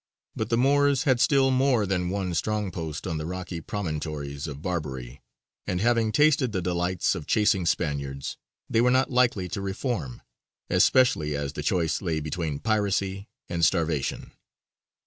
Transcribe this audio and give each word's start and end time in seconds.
But 0.35 0.49
the 0.49 0.57
Moors 0.57 1.03
had 1.03 1.19
still 1.19 1.51
more 1.51 1.85
than 1.85 2.09
one 2.09 2.33
strong 2.33 2.71
post 2.71 3.05
on 3.05 3.19
the 3.19 3.25
rocky 3.27 3.61
promontories 3.61 4.47
of 4.47 4.59
Barbary, 4.63 5.21
and 5.67 5.79
having 5.79 6.11
tasted 6.11 6.53
the 6.53 6.61
delights 6.63 7.13
of 7.13 7.27
chasing 7.27 7.67
Spaniards, 7.67 8.35
they 8.67 8.81
were 8.81 8.89
not 8.89 9.11
likely 9.11 9.47
to 9.49 9.61
reform, 9.61 10.23
especially 10.71 11.35
as 11.35 11.53
the 11.53 11.61
choice 11.61 12.01
lay 12.01 12.19
between 12.19 12.57
piracy 12.57 13.29
and 13.47 13.63
starvation. 13.63 14.31